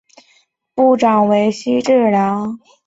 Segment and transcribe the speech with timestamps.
[0.75, 2.59] 前任局长为许志梁。